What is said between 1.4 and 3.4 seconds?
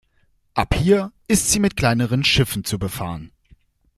sie mit kleineren Schiffen zu befahren.